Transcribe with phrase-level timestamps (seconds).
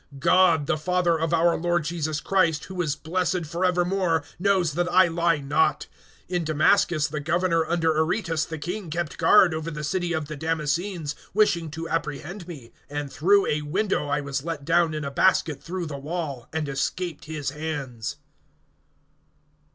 [0.17, 5.07] (31)God, the Father of our Lord Jesus Christ, who is blessed forevermore, knows that I
[5.07, 5.85] lie not.
[6.27, 10.35] (32)In Damascus, the governor under Aretas the king kept guard over the city of the
[10.35, 15.11] Damascenes, wishing to apprehend me; (33)and through a window I was let down in a
[15.11, 18.15] basket through the wall, and escaped his hands.